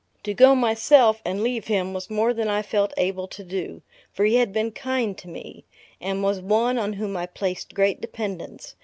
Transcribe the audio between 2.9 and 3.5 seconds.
able to